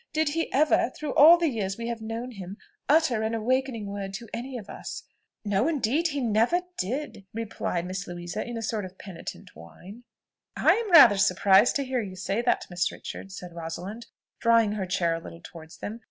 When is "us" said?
4.67-5.03